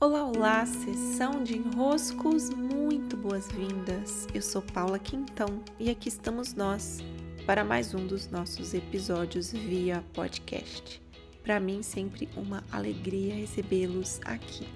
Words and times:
Olá, 0.00 0.24
olá, 0.24 0.64
sessão 0.64 1.42
de 1.42 1.56
enroscos, 1.56 2.50
muito 2.50 3.16
boas-vindas. 3.16 4.28
Eu 4.32 4.40
sou 4.40 4.62
Paula 4.62 4.96
Quintão 4.96 5.60
e 5.76 5.90
aqui 5.90 6.08
estamos 6.08 6.54
nós 6.54 7.00
para 7.44 7.64
mais 7.64 7.92
um 7.92 8.06
dos 8.06 8.28
nossos 8.28 8.74
episódios 8.74 9.50
via 9.50 10.04
podcast. 10.12 11.02
Para 11.42 11.58
mim, 11.58 11.82
sempre 11.82 12.28
uma 12.36 12.62
alegria 12.70 13.34
recebê-los 13.34 14.20
aqui. 14.24 14.68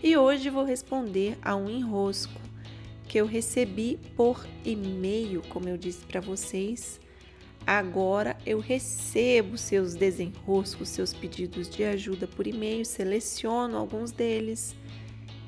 E 0.00 0.16
hoje 0.16 0.48
vou 0.48 0.62
responder 0.62 1.36
a 1.42 1.56
um 1.56 1.68
enrosco 1.68 2.40
que 3.08 3.18
eu 3.18 3.26
recebi 3.26 3.98
por 4.14 4.46
e-mail, 4.64 5.42
como 5.48 5.68
eu 5.68 5.76
disse 5.76 6.06
para 6.06 6.20
vocês, 6.20 7.00
Agora 7.66 8.38
eu 8.46 8.60
recebo 8.60 9.58
seus 9.58 9.96
desenroscos, 9.96 10.88
seus 10.88 11.12
pedidos 11.12 11.68
de 11.68 11.82
ajuda 11.82 12.28
por 12.28 12.46
e-mail, 12.46 12.84
seleciono 12.84 13.76
alguns 13.76 14.12
deles 14.12 14.76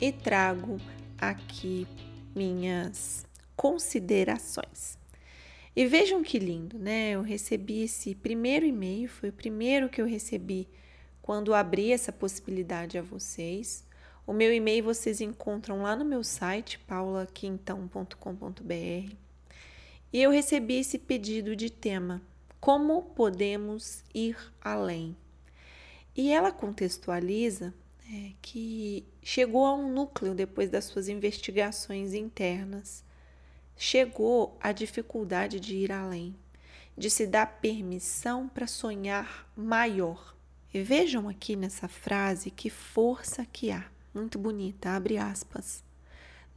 e 0.01 0.11
trago 0.11 0.81
aqui 1.17 1.87
minhas 2.35 3.25
considerações. 3.55 4.99
E 5.77 5.87
vejam 5.87 6.25
que 6.25 6.41
lindo, 6.41 6.77
né? 6.77 7.11
Eu 7.11 7.23
recebi 7.23 7.85
esse 7.85 8.17
primeiro 8.17 8.67
e-mail, 8.67 9.09
foi 9.09 9.29
o 9.29 9.33
primeiro 9.33 9.89
que 9.89 10.03
eu 10.03 10.07
recebi 10.07 10.69
quando 11.23 11.55
abri 11.55 11.93
essa 11.93 12.11
possibilidade 12.11 12.99
a 12.99 13.03
vocês. 13.03 13.87
O 14.27 14.33
meu 14.33 14.53
e-mail 14.53 14.83
vocês 14.83 15.21
encontram 15.21 15.83
lá 15.83 15.95
no 15.95 16.05
meu 16.05 16.25
site, 16.25 16.81
paulaquintão.com.br. 16.81 19.28
E 20.13 20.23
eu 20.23 20.31
recebi 20.31 20.77
esse 20.77 20.99
pedido 20.99 21.55
de 21.55 21.71
tema: 21.71 22.23
Como 22.61 23.03
podemos 23.03 24.03
ir 24.15 24.37
além? 24.61 25.17
E 26.17 26.33
ela 26.33 26.51
contextualiza 26.51 27.75
é, 28.11 28.33
que 28.41 29.07
chegou 29.23 29.67
a 29.67 29.75
um 29.75 29.93
núcleo 29.93 30.35
depois 30.35 30.71
das 30.71 30.87
suas 30.87 31.09
investigações 31.09 32.15
internas. 32.15 33.05
Chegou 33.77 34.57
a 34.61 34.73
dificuldade 34.73 35.61
de 35.61 35.77
ir 35.77 35.93
além, 35.93 36.35
de 36.97 37.11
se 37.11 37.27
dar 37.27 37.61
permissão 37.61 38.49
para 38.49 38.67
sonhar 38.67 39.49
maior. 39.55 40.35
E 40.73 40.83
vejam 40.83 41.29
aqui 41.29 41.55
nessa 41.55 41.87
frase 41.87 42.51
que 42.51 42.69
força 42.69 43.47
que 43.47 43.71
há. 43.71 43.87
Muito 44.13 44.39
bonita, 44.39 44.91
abre 44.91 45.19
aspas. 45.19 45.85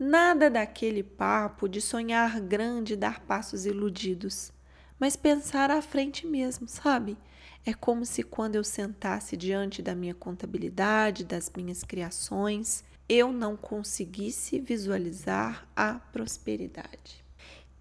Nada 0.03 0.49
daquele 0.49 1.03
papo 1.03 1.69
de 1.69 1.79
sonhar 1.79 2.41
grande 2.41 2.93
e 2.93 2.97
dar 2.97 3.19
passos 3.19 3.67
iludidos, 3.67 4.51
mas 4.99 5.15
pensar 5.15 5.69
à 5.69 5.79
frente 5.79 6.25
mesmo, 6.25 6.67
sabe? 6.67 7.15
É 7.63 7.71
como 7.71 8.03
se 8.03 8.23
quando 8.23 8.55
eu 8.55 8.63
sentasse 8.63 9.37
diante 9.37 9.79
da 9.79 9.93
minha 9.93 10.15
contabilidade, 10.15 11.23
das 11.23 11.51
minhas 11.55 11.83
criações, 11.83 12.83
eu 13.07 13.31
não 13.31 13.55
conseguisse 13.55 14.59
visualizar 14.59 15.67
a 15.75 15.99
prosperidade. 16.11 17.23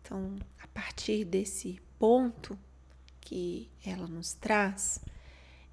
Então, 0.02 0.36
a 0.62 0.68
partir 0.68 1.24
desse 1.24 1.80
ponto 1.98 2.58
que 3.18 3.66
ela 3.82 4.06
nos 4.06 4.34
traz, 4.34 5.00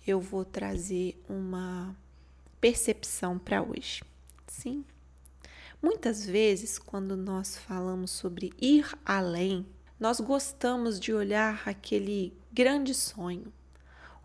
eu 0.07 0.21
vou 0.21 0.45
trazer 0.45 1.21
uma 1.27 1.93
percepção 2.61 3.37
para 3.37 3.61
hoje. 3.61 4.01
Sim, 4.47 4.85
Muitas 5.79 6.25
vezes, 6.25 6.79
quando 6.79 7.15
nós 7.15 7.55
falamos 7.55 8.09
sobre 8.09 8.51
ir 8.59 8.97
além, 9.05 9.63
nós 9.99 10.19
gostamos 10.19 10.99
de 10.99 11.13
olhar 11.13 11.61
aquele 11.67 12.33
grande 12.51 12.95
sonho, 12.95 13.53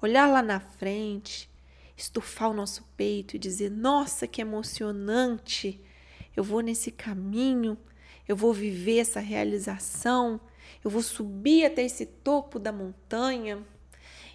olhar 0.00 0.26
lá 0.26 0.42
na 0.42 0.60
frente, 0.60 1.50
estufar 1.94 2.50
o 2.50 2.54
nosso 2.54 2.82
peito 2.96 3.36
e 3.36 3.38
dizer: 3.38 3.70
Nossa, 3.70 4.26
que 4.26 4.40
emocionante! 4.40 5.78
Eu 6.34 6.42
vou 6.42 6.62
nesse 6.62 6.90
caminho, 6.90 7.76
eu 8.26 8.34
vou 8.34 8.54
viver 8.54 9.00
essa 9.00 9.20
realização, 9.20 10.40
eu 10.82 10.90
vou 10.90 11.02
subir 11.02 11.66
até 11.66 11.84
esse 11.84 12.06
topo 12.06 12.58
da 12.58 12.72
montanha. 12.72 13.62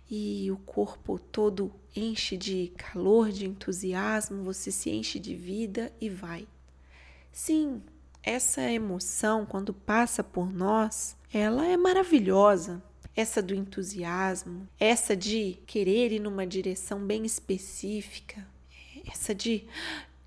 E 0.09 0.51
o 0.51 0.57
corpo 0.57 1.17
todo 1.17 1.73
enche 1.95 2.38
de 2.38 2.72
calor, 2.78 3.31
de 3.31 3.47
entusiasmo, 3.47 4.44
você 4.44 4.72
se 4.72 4.91
enche 4.91 5.17
de 5.17 5.35
vida 5.35 5.91
e 5.99 6.09
vai. 6.09 6.47
Sim, 7.39 7.83
essa 8.23 8.63
emoção, 8.63 9.45
quando 9.45 9.71
passa 9.71 10.23
por 10.23 10.51
nós, 10.51 11.15
ela 11.31 11.67
é 11.67 11.77
maravilhosa. 11.77 12.81
Essa 13.15 13.43
do 13.43 13.53
entusiasmo, 13.53 14.67
essa 14.79 15.15
de 15.15 15.59
querer 15.67 16.11
ir 16.11 16.19
numa 16.19 16.47
direção 16.47 16.99
bem 17.05 17.27
específica, 17.27 18.43
essa 19.05 19.35
de 19.35 19.67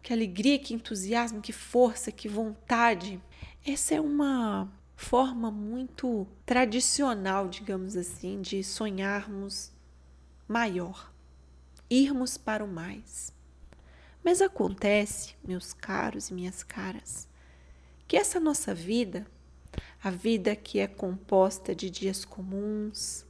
que 0.00 0.12
alegria, 0.12 0.56
que 0.60 0.72
entusiasmo, 0.72 1.40
que 1.40 1.52
força, 1.52 2.12
que 2.12 2.28
vontade. 2.28 3.20
Essa 3.66 3.96
é 3.96 4.00
uma 4.00 4.70
forma 4.94 5.50
muito 5.50 6.28
tradicional, 6.46 7.48
digamos 7.48 7.96
assim, 7.96 8.40
de 8.40 8.62
sonharmos 8.62 9.72
maior, 10.46 11.12
irmos 11.90 12.38
para 12.38 12.64
o 12.64 12.68
mais. 12.68 13.32
Mas 14.22 14.42
acontece, 14.42 15.34
meus 15.42 15.72
caros 15.72 16.28
e 16.28 16.34
minhas 16.34 16.62
caras, 16.62 17.26
que 18.06 18.16
essa 18.16 18.38
nossa 18.38 18.74
vida, 18.74 19.26
a 20.02 20.10
vida 20.10 20.54
que 20.54 20.78
é 20.78 20.86
composta 20.86 21.74
de 21.74 21.88
dias 21.88 22.24
comuns, 22.24 23.24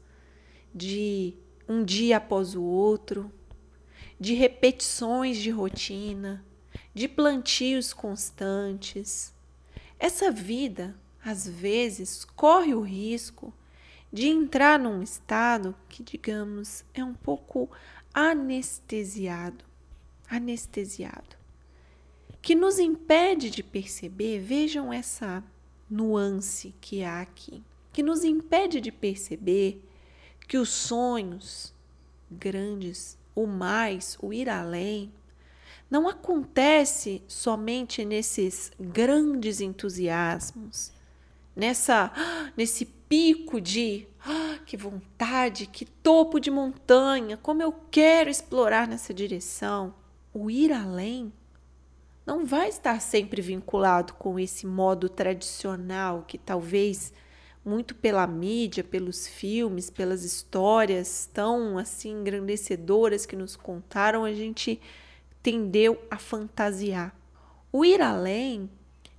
de 0.75 1.37
um 1.69 1.85
dia 1.85 2.17
após 2.17 2.57
o 2.57 2.63
outro, 2.63 3.31
de 4.19 4.35
repetições 4.35 5.39
de 5.39 5.51
rotina, 5.51 6.45
de 6.93 7.07
plantios 7.07 7.93
constantes, 7.93 9.33
essa 9.97 10.31
vida, 10.31 10.97
às 11.25 11.47
vezes, 11.47 12.25
corre 12.25 12.75
o 12.75 12.81
risco 12.81 13.55
de 14.13 14.27
entrar 14.27 14.79
num 14.79 15.03
estado 15.03 15.77
que, 15.89 16.03
digamos, 16.03 16.85
é 16.93 17.05
um 17.05 17.15
pouco 17.15 17.71
anestesiado 18.13 19.70
anestesiado, 20.31 21.37
que 22.41 22.55
nos 22.55 22.79
impede 22.79 23.51
de 23.51 23.63
perceber, 23.63 24.39
vejam 24.39 24.93
essa 24.93 25.43
nuance 25.91 26.73
que 26.81 27.03
há 27.03 27.21
aqui, 27.21 27.63
que 27.93 28.03
nos 28.03 28.23
impede 28.23 28.81
de 28.81 28.93
perceber 28.93 29.85
que 30.47 30.57
os 30.57 30.69
sonhos 30.69 31.75
grandes, 32.31 33.19
o 33.35 33.47
mais, 33.47 34.17
o 34.23 34.33
ir 34.33 34.49
além, 34.49 35.13
não 35.91 36.09
acontece 36.09 37.21
somente 37.27 38.05
nesses 38.05 38.71
grandes 38.79 39.61
entusiasmos, 39.61 40.93
nessa 41.57 42.13
nesse 42.57 42.85
pico 42.87 43.61
de 43.61 44.07
ah, 44.25 44.59
que 44.65 44.77
vontade, 44.77 45.67
que 45.67 45.85
topo 45.85 46.39
de 46.39 46.49
montanha, 46.49 47.37
como 47.37 47.61
eu 47.61 47.73
quero 47.91 48.31
explorar 48.31 48.87
nessa 48.87 49.13
direção 49.13 49.93
o 50.33 50.51
ir 50.51 50.73
além 50.73 51.33
não 52.25 52.45
vai 52.47 52.69
estar 52.69 53.01
sempre 53.01 53.43
vinculado 53.43 54.13
com 54.15 54.39
esse 54.39 54.67
modo 54.67 55.09
tradicional 55.09 56.25
que 56.27 56.39
talvez 56.39 57.13
muito 57.65 57.95
pela 57.95 58.27
mídia, 58.27 58.85
pelos 58.85 59.27
filmes, 59.27 59.91
pelas 59.91 60.23
histórias 60.23 61.29
tão 61.33 61.77
assim 61.77 62.21
engrandecedoras 62.21 63.27
que 63.27 63.37
nos 63.37 63.57
contaram, 63.57 64.25
a 64.25 64.33
gente 64.33 64.81
tendeu 65.43 66.01
a 66.11 66.19
fantasiar. 66.19 67.15
O 67.73 67.85
ir 67.85 68.01
além 68.01 68.71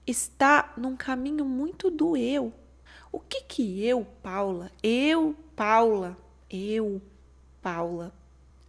está 0.08 0.74
num 0.78 0.96
caminho 0.96 1.46
muito 1.46 1.92
do 1.92 2.16
eu. 2.16 2.54
O 3.12 3.20
que 3.20 3.42
que 3.42 3.86
eu, 3.86 4.06
Paula, 4.24 4.72
eu, 4.82 5.36
Paula, 5.56 6.18
eu, 6.50 7.02
Paula, 7.62 8.14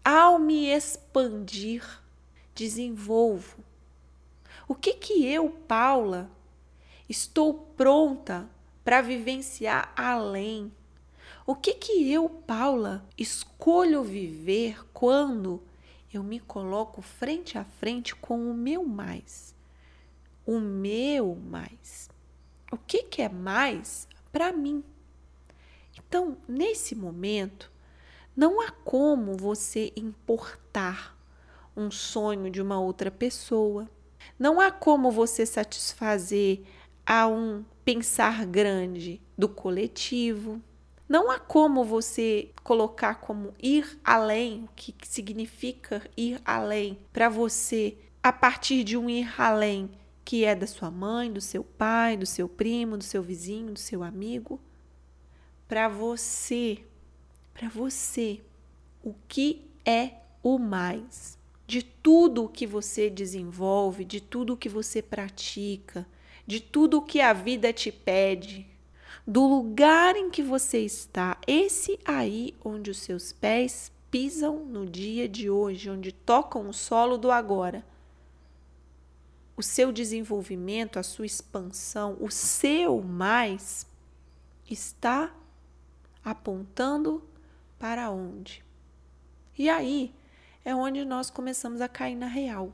ao 0.05 0.39
me 0.39 0.67
expandir 0.67 2.02
desenvolvo? 2.55 3.63
O 4.69 4.75
que 4.75 4.95
que 4.95 5.27
eu, 5.27 5.51
Paula, 5.51 6.31
estou 7.09 7.55
pronta 7.77 8.49
para 8.85 9.01
vivenciar 9.01 9.93
além? 9.97 10.73
O 11.47 11.55
que 11.55 11.75
que 11.75 12.11
eu, 12.11 12.29
Paula, 12.29 13.05
escolho 13.19 14.03
viver 14.03 14.85
quando 14.93 15.63
eu 16.13 16.23
me 16.23 16.39
coloco 16.39 17.03
frente 17.03 17.59
a 17.59 17.65
frente 17.65 18.15
com 18.15 18.51
o 18.51 18.55
meu 18.55 18.85
mais? 18.85 19.55
O 20.47 20.61
meu 20.61 21.35
mais. 21.35 22.09
O 22.71 22.77
que 22.77 23.05
que 23.05 23.23
é 23.23 23.29
mais 23.29 24.07
para 24.31 24.53
mim? 24.53 24.85
Então, 25.99 26.37
nesse 26.47 26.95
momento, 26.95 27.71
não 28.37 28.61
há 28.61 28.71
como 28.71 29.37
você 29.37 29.93
importar 29.97 31.19
um 31.77 31.91
sonho 31.91 32.51
de 32.51 32.61
uma 32.61 32.81
outra 32.81 33.11
pessoa. 33.11 33.89
Não 34.39 34.61
há 34.61 34.71
como 34.71 35.11
você 35.11 35.45
satisfazer 35.47 36.63
a 37.05 37.27
um 37.27 37.65
pensar 37.85 38.47
grande 38.47 39.21
do 39.37 39.49
coletivo. 39.49 40.61
Não 41.09 41.31
há 41.31 41.39
como 41.39 41.85
você 41.85 42.51
colocar 42.63 43.17
como 43.17 43.53
ir 43.61 43.99
além, 44.05 44.65
o 44.65 44.69
que 44.75 44.95
significa 45.07 46.03
ir 46.17 46.41
além, 46.45 46.99
para 47.13 47.29
você 47.29 47.97
a 48.23 48.33
partir 48.33 48.85
de 48.85 48.97
um 48.97 49.11
ir 49.11 49.29
além 49.39 49.91
que 50.25 50.45
é 50.45 50.55
da 50.55 50.67
sua 50.67 50.91
mãe, 50.91 51.33
do 51.33 51.41
seu 51.41 51.65
pai, 51.65 52.17
do 52.17 52.27
seu 52.27 52.49
primo, 52.49 52.97
do 52.97 53.05
seu 53.05 53.23
vizinho, 53.23 53.73
do 53.73 53.79
seu 53.79 54.03
amigo. 54.03 54.61
Para 55.67 55.89
você, 55.89 56.79
para 57.53 57.69
você, 57.69 58.41
o 59.03 59.15
que 59.27 59.69
é 59.85 60.15
o 60.43 60.59
mais? 60.59 61.39
De 61.73 61.83
tudo 61.83 62.45
o 62.45 62.49
que 62.51 62.67
você 62.67 63.09
desenvolve, 63.09 64.05
de 64.05 64.21
tudo 64.21 64.53
o 64.53 64.57
que 64.59 64.69
você 64.69 65.01
pratica, 65.01 66.07
de 66.47 66.61
tudo 66.61 66.99
o 66.99 67.03
que 67.03 67.19
a 67.19 67.33
vida 67.33 67.73
te 67.73 67.91
pede, 67.91 68.67
do 69.27 69.47
lugar 69.47 70.15
em 70.15 70.29
que 70.29 70.43
você 70.43 70.81
está, 70.81 71.39
esse 71.47 71.99
aí 72.05 72.55
onde 72.63 72.91
os 72.91 72.99
seus 72.99 73.33
pés 73.33 73.91
pisam 74.11 74.67
no 74.67 74.85
dia 74.85 75.27
de 75.27 75.49
hoje, 75.49 75.89
onde 75.89 76.13
tocam 76.13 76.69
o 76.69 76.75
solo 76.75 77.17
do 77.17 77.31
agora 77.31 77.83
o 79.57 79.63
seu 79.63 79.91
desenvolvimento, 79.91 80.99
a 80.99 81.03
sua 81.03 81.25
expansão, 81.25 82.19
o 82.21 82.31
seu 82.31 83.01
mais 83.01 83.87
está 84.69 85.35
apontando 86.23 87.23
para 87.79 88.11
onde? 88.11 88.63
E 89.57 89.71
aí 89.71 90.15
é 90.65 90.75
onde 90.75 91.05
nós 91.05 91.31
começamos 91.31 91.81
a 91.81 91.89
cair 91.89 92.15
na 92.15 92.27
real. 92.27 92.73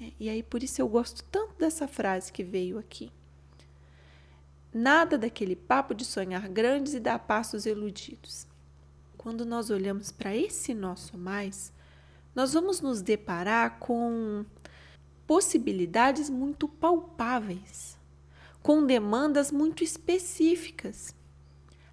É, 0.00 0.12
e 0.18 0.28
aí 0.28 0.42
por 0.42 0.62
isso 0.62 0.80
eu 0.80 0.88
gosto 0.88 1.22
tanto 1.24 1.54
dessa 1.58 1.86
frase 1.86 2.32
que 2.32 2.42
veio 2.42 2.78
aqui. 2.78 3.12
Nada 4.72 5.18
daquele 5.18 5.56
papo 5.56 5.94
de 5.94 6.04
sonhar 6.04 6.48
grandes 6.48 6.94
e 6.94 7.00
dar 7.00 7.18
passos 7.18 7.66
iludidos. 7.66 8.46
Quando 9.18 9.44
nós 9.44 9.68
olhamos 9.68 10.12
para 10.12 10.34
esse 10.34 10.72
nosso 10.72 11.18
mais, 11.18 11.72
nós 12.34 12.52
vamos 12.52 12.80
nos 12.80 13.02
deparar 13.02 13.78
com 13.78 14.44
possibilidades 15.26 16.30
muito 16.30 16.68
palpáveis, 16.68 17.98
com 18.62 18.86
demandas 18.86 19.50
muito 19.50 19.82
específicas. 19.82 21.14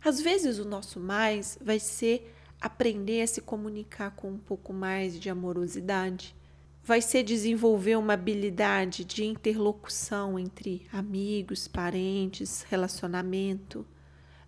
Às 0.03 0.21
vezes, 0.21 0.59
o 0.59 0.65
nosso 0.65 0.99
mais 0.99 1.57
vai 1.61 1.79
ser 1.79 2.33
aprender 2.59 3.21
a 3.21 3.27
se 3.27 3.41
comunicar 3.41 4.11
com 4.11 4.31
um 4.31 4.37
pouco 4.37 4.73
mais 4.73 5.19
de 5.19 5.29
amorosidade, 5.29 6.35
vai 6.83 7.01
ser 7.01 7.23
desenvolver 7.23 7.97
uma 7.97 8.13
habilidade 8.13 9.03
de 9.03 9.25
interlocução 9.25 10.39
entre 10.39 10.87
amigos, 10.91 11.67
parentes, 11.67 12.63
relacionamento. 12.63 13.85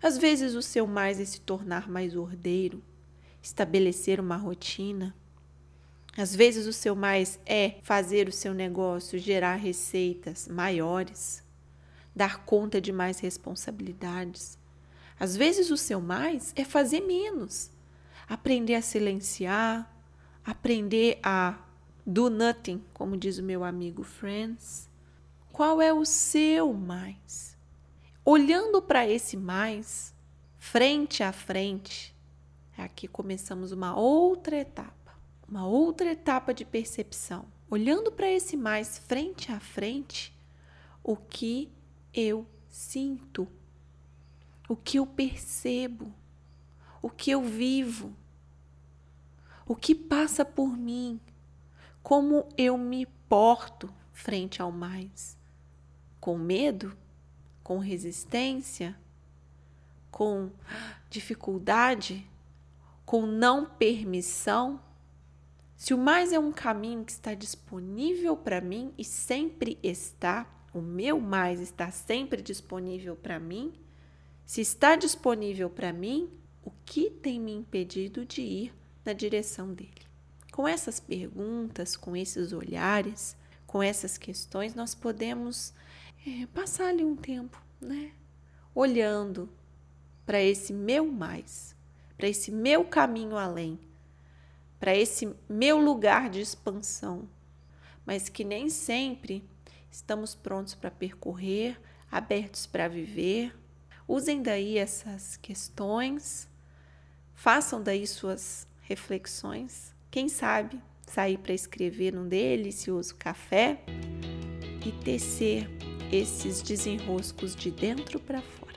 Às 0.01 0.17
vezes, 0.17 0.55
o 0.55 0.61
seu 0.61 0.87
mais 0.87 1.19
é 1.19 1.25
se 1.25 1.41
tornar 1.41 1.89
mais 1.89 2.15
ordeiro, 2.15 2.81
estabelecer 3.41 4.19
uma 4.19 4.37
rotina. 4.37 5.13
Às 6.17 6.35
vezes 6.35 6.65
o 6.65 6.73
seu 6.73 6.95
mais 6.95 7.39
é 7.45 7.75
fazer 7.81 8.27
o 8.27 8.31
seu 8.31 8.53
negócio 8.53 9.17
gerar 9.17 9.55
receitas 9.55 10.47
maiores, 10.47 11.43
dar 12.15 12.43
conta 12.43 12.81
de 12.81 12.91
mais 12.91 13.19
responsabilidades. 13.19 14.57
Às 15.19 15.35
vezes 15.37 15.69
o 15.69 15.77
seu 15.77 16.01
mais 16.01 16.51
é 16.55 16.65
fazer 16.65 17.01
menos, 17.01 17.71
aprender 18.29 18.75
a 18.75 18.81
silenciar, 18.81 19.91
aprender 20.45 21.19
a 21.23 21.57
do 22.05 22.29
nothing, 22.29 22.81
como 22.93 23.17
diz 23.17 23.37
o 23.39 23.43
meu 23.43 23.63
amigo 23.63 24.03
Friends. 24.03 24.87
Qual 25.51 25.81
é 25.81 25.91
o 25.91 26.05
seu 26.05 26.71
mais? 26.73 27.57
Olhando 28.23 28.81
para 28.81 29.07
esse 29.07 29.35
mais, 29.35 30.13
frente 30.57 31.23
a 31.23 31.33
frente, 31.33 32.15
aqui 32.77 33.07
começamos 33.07 33.71
uma 33.71 33.97
outra 33.97 34.55
etapa 34.57 34.99
uma 35.49 35.65
outra 35.65 36.11
etapa 36.11 36.53
de 36.53 36.63
percepção, 36.63 37.45
olhando 37.69 38.11
para 38.11 38.31
esse 38.31 38.55
mais 38.55 38.99
frente 38.99 39.51
a 39.51 39.59
frente, 39.59 40.31
o 41.03 41.15
que 41.15 41.71
eu 42.13 42.45
sinto, 42.69 43.47
o 44.67 44.75
que 44.75 44.97
eu 44.99 45.07
percebo, 45.07 46.13
o 47.01 47.09
que 47.09 47.31
eu 47.31 47.41
vivo, 47.41 48.15
o 49.69 49.75
que 49.75 49.93
passa 49.93 50.43
por 50.43 50.75
mim, 50.75 51.21
como 52.01 52.49
eu 52.57 52.75
me 52.75 53.05
porto 53.05 53.93
frente 54.11 54.63
ao 54.63 54.71
mais, 54.71 55.37
com 56.19 56.35
medo, 56.39 56.97
com 57.63 57.77
resistência, 57.77 58.97
com 60.09 60.49
dificuldade, 61.07 62.27
com 63.05 63.27
não 63.27 63.63
permissão? 63.63 64.81
Se 65.77 65.93
o 65.93 65.99
mais 65.99 66.33
é 66.33 66.39
um 66.39 66.51
caminho 66.51 67.05
que 67.05 67.11
está 67.11 67.35
disponível 67.35 68.35
para 68.35 68.59
mim 68.59 68.91
e 68.97 69.03
sempre 69.05 69.77
está, 69.83 70.47
o 70.73 70.81
meu 70.81 71.21
mais 71.21 71.59
está 71.59 71.91
sempre 71.91 72.41
disponível 72.41 73.15
para 73.15 73.39
mim, 73.39 73.71
se 74.47 74.61
está 74.61 74.95
disponível 74.95 75.69
para 75.69 75.93
mim, 75.93 76.27
o 76.63 76.71
que 76.83 77.11
tem 77.11 77.39
me 77.39 77.53
impedido 77.53 78.25
de 78.25 78.41
ir 78.41 78.78
na 79.09 79.13
direção 79.13 79.73
dele? 79.73 79.91
Com 80.51 80.67
essas 80.67 80.99
perguntas, 80.99 81.95
com 81.95 82.15
esses 82.15 82.53
olhares, 82.53 83.35
com 83.65 83.83
essas 83.83 84.17
questões, 84.17 84.73
nós 84.73 84.95
podemos 84.95 85.73
é, 86.25 86.45
passar 86.47 86.87
ali 86.87 87.03
um 87.03 87.15
tempo, 87.15 87.61
né? 87.79 88.11
Olhando 88.73 89.49
para 90.25 90.41
esse 90.41 90.73
meu 90.73 91.05
mais, 91.07 91.75
para 92.17 92.27
esse 92.27 92.51
meu 92.51 92.85
caminho 92.85 93.37
além 93.37 93.79
para 94.79 94.95
esse 94.95 95.35
meu 95.47 95.77
lugar 95.77 96.29
de 96.29 96.39
expansão, 96.39 97.27
mas 98.05 98.29
que 98.29 98.43
nem 98.43 98.69
sempre 98.69 99.43
estamos 99.91 100.33
prontos 100.33 100.73
para 100.73 100.89
percorrer, 100.89 101.79
abertos 102.09 102.65
para 102.65 102.87
viver. 102.87 103.53
Usem 104.07 104.41
daí 104.41 104.77
essas 104.77 105.35
questões, 105.35 106.47
façam 107.33 107.83
daí 107.83 108.07
suas 108.07 108.65
reflexões. 108.89 109.93
Quem 110.09 110.27
sabe 110.27 110.81
sair 111.07 111.37
para 111.37 111.53
escrever 111.53 112.13
num 112.13 112.27
delicioso 112.27 113.15
café 113.15 113.79
e 114.85 114.91
tecer 115.03 115.69
esses 116.11 116.61
desenroscos 116.63 117.55
de 117.55 117.69
dentro 117.69 118.19
para 118.19 118.41
fora. 118.41 118.73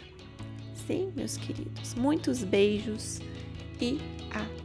Sim, 0.86 1.10
meus 1.16 1.38
queridos, 1.38 1.94
muitos 1.94 2.44
beijos 2.44 3.20
e 3.80 3.98
até 4.30 4.61